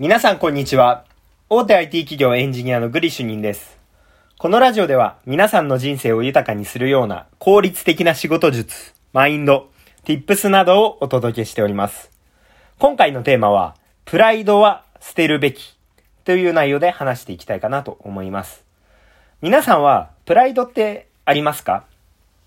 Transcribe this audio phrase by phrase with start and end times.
[0.00, 1.04] 皆さんこんにちは。
[1.50, 3.76] 大手 IT 企業エンジニアのグリ主任です。
[4.38, 9.70] このラジオでは皆さんの人生を豊かにするような効率的な仕事術、マインド、
[10.04, 12.12] tips などをお届けしております。
[12.78, 13.74] 今回のテーマは、
[14.04, 15.76] プライドは捨てるべき
[16.22, 18.64] という内容で話していきたいかなと思います。
[19.42, 21.82] 皆さんはプライドってありますか？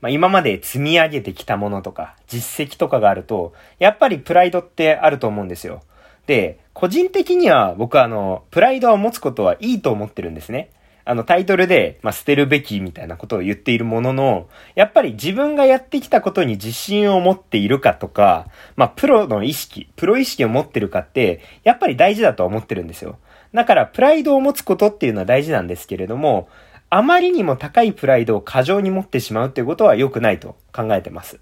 [0.00, 5.84] まあ、今まで積み上げてきたものとか実績とかがあると、やっぱりプライドってあると思うんですよ。
[6.26, 10.68] で、個人的には僕はあの、プライドを持つことはいいと思ってるんですね。
[11.06, 23.16] あのタイトルで、まあ、捨てるべきみたいなことを言っているものの、やっぱり自分がやってきたことに自信を持っているかとか、まあ、プロの意識、プロ意識を持ってるかって、やっぱり大事だと思ってるんですよ。
[23.54, 26.50] だから、プライドを持つことっていうのは大事なんですけれども、
[26.90, 31.40] あまりにも高いプライドを過剰に持ってしまうっていうことは良くないと考えてます。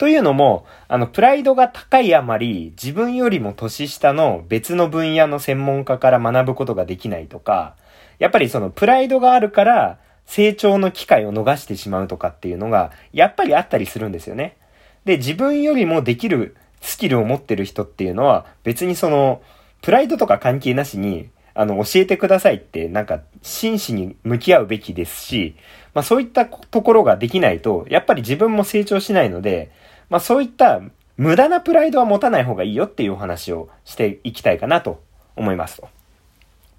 [0.00, 7.76] というのも、あの、プライドが高いあまり、自分よりも年下の別の分野の専門家から学ぶことができないとか、
[8.18, 14.56] やっぱりそのプライドがあるから、成長の機会を逃してしまうとかっていうのが、やっぱりあったりするんですよね。
[15.04, 19.42] で、自分よりもできるスキルを持ってる人っていうのは、別にその、
[19.82, 21.28] プライドとか関係なしに、
[21.60, 25.56] あの、教えてくださいって、なんか、真摯に向き合うべきですし、
[25.92, 29.70] まあそういったところができないと、やっぱり自分も成長しないので、
[30.08, 30.80] まあそういった
[31.18, 35.02] 無駄なプライドは持たない方がいいよっていうお話をしていきたいかなと
[35.36, 35.90] 思いますと。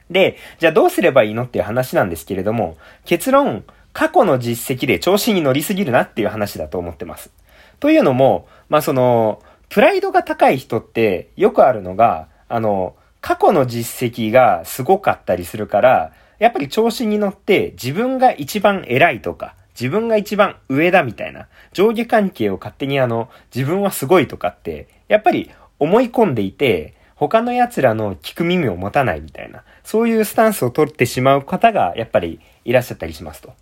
[0.09, 7.29] で、じゃあどうすればいいのっていう話なんですけれども、結論、過去の実績で調子に乗りすぎるなっていう話だと思ってます。
[7.79, 33.53] というのも、まあその、プライドが高い人ってよくあるのが、あの、過去の実績がすごかったりするから、やっぱり調子に乗って自分が一番偉いとか、自分が一番上だみたいな、上下関係を勝手にあの、自分はすごいとかって、やっぱり思い込んでいて、他の奴らの聞く耳を持たないみたいな、そういうスタンスを取ってしまう方がやっぱりいらっしゃったりしますと。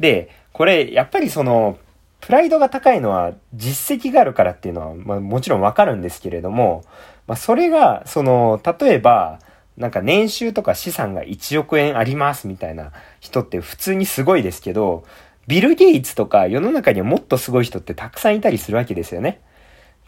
[0.00, 1.78] で、これ、やっぱりその、
[2.22, 6.84] プライドが高いのは実績があるからっていうのは、まあ、もちろんわかるんですけれども、
[7.26, 9.40] まあ、それが、その、例えば、
[9.76, 15.04] なんか年収とか資産が1億円ありますみたいな人って普通にすごいですけど、
[15.48, 19.40] ビル・ゲイツとか世の中にはもっとすごい人ってたくさんいたりするわけですよね。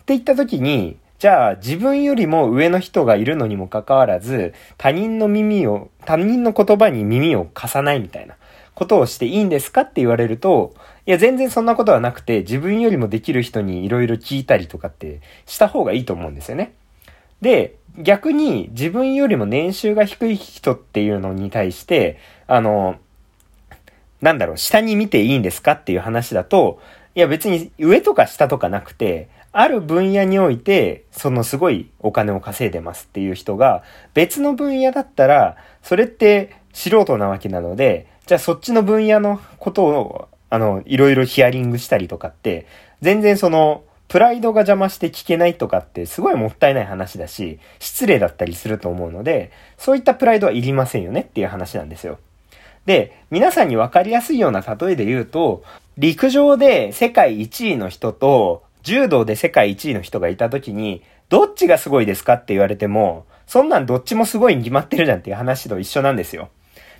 [0.03, 8.37] って言った時に、じゃあ自分よりも上の人がいるのにもかかわらず、他人の耳を、他人の言葉に耳を貸さないみたいな
[8.75, 10.75] ことをしていいんですかって言われると、
[11.07, 16.75] いや全然そんなことはなくて、自分よりもできる人に色々聞いたりとかってした方がいいと思うんですよね。
[17.41, 22.97] で、逆に自分よりも年収が低い人っていうのに対して、あの、
[24.21, 26.81] なんだろう、下に見ていいんですかっていう話だと、
[27.15, 42.67] いや別に上とか下とかなくて、ある分野において、そのすごいお金を稼いでますっていう人が、別の分野だったら、それって素人なわけなので、じゃあそっちの分野のことを、あの、いろいろヒアリングしたりとかって、
[43.01, 52.19] 全然その、プライドが邪魔して聞けないとかってすごいもったいない話だし、失礼だったりすると思うので、そういったプライドはいりませんよねっていう話なんですよ。
[52.87, 55.65] で、皆さんにわかりやすいような例えで言うと、
[55.97, 66.51] 陸上で世界1位の人と、柔道で世界1位の人がいた時に、どっちがすごいですかって言われても、そんなんどっちもすごいに決まってるじゃんっていう話と一緒なんですよ。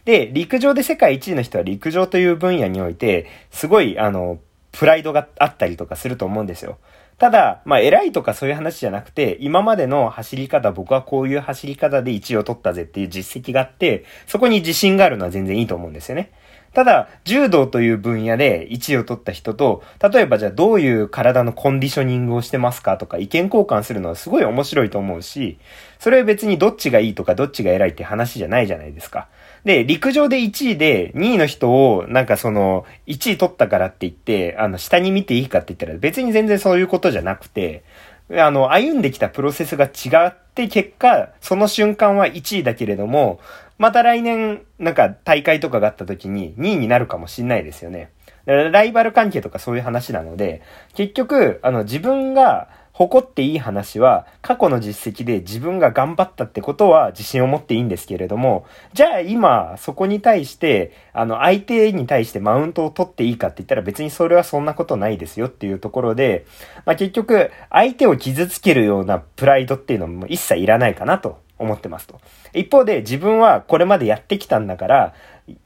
[0.05, 4.39] で、陸上で世界一位の人は陸上という分野において、すごい、あの、
[4.73, 6.79] プライドがあったりとかすると思うんですよ。
[7.17, 16.33] ただ、まあ、偉いとかそういう話じゃなくて、今までの走り方、僕はこういう走り方で1位を取ったぜっていう実績があって、そこに自信があるのは全然いいと思うんですよね。
[16.75, 25.59] ただ、柔道という分野で1位を取った人と、例えばじゃあどういう体のコンディショニングをしてますかとか意見交換するのはすごい面白いと思うし、
[26.01, 29.29] それは別にどっちがいいとかどっちが偉いって話じゃないじゃないですか。
[29.65, 37.85] で、陸上で1位で2位の人をなんかその1位取ったからって言って、あの下に見ていいかって言ったら別に全然そういうことじゃなくて、
[38.33, 43.39] あの、歩んできたプロセスが違って結果、その瞬間は1位だけれども、
[43.79, 48.11] また来年、なんか大会とかがあった時に2位になるかもしんないですよね。
[48.47, 50.63] ライバル関係とかそういう話なので、
[50.95, 66.47] 結局、あの自分が誇っていい話は、過去の実績で自分が頑張ったってことは自信を持っていいんですけれども、じゃあ今、そこに対して、あの、相手に対してマウントを取っていいかって言ったら別にそれはそんなことないですよっていうところで、
[66.87, 72.21] まあ、結局、相手を傷つけるようなプライドっていうのも一切いらないかなと思ってますと。
[72.53, 75.15] 一方で自分はこれまでやってきたんだから、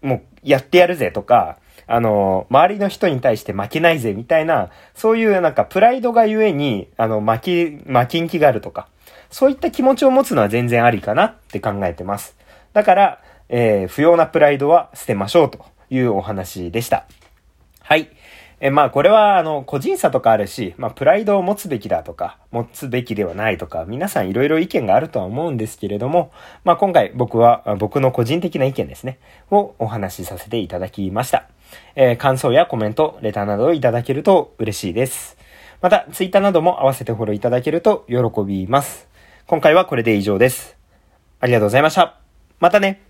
[0.02, 8.88] もうやってやるぜとか、あの、周りの人に対して負けないぜみたいな、そういうなんかプライドがゆえに、あの、負け、負けん気があるとか、
[9.30, 12.36] そういった気持ちを持つのは全然ありかなって考えてます。
[12.74, 17.06] だから、えー、不要なプライドは捨てましょうというお話でした。
[17.80, 18.10] はい。
[18.60, 26.32] え、まあこれはあの個人差とかあるし、まあプライドを持つべきだとか、持つべきではないとか、皆さんいろいろ意見があるとは思うんですけれども、
[26.64, 29.18] まあ今回僕は僕の個人的な意見ですね、
[29.50, 31.46] をお話しさせていただきました。
[31.94, 35.36] えー、感想やコメント、レターなどをいただけると嬉しいです。
[35.80, 39.08] また、ツイッターなども合わせてフォローいただけると喜びます。
[39.46, 40.76] 今回はこれで以上です。
[41.40, 42.18] ありがとうございました。
[42.58, 43.07] またね。